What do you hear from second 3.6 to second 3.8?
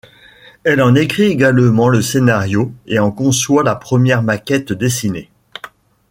la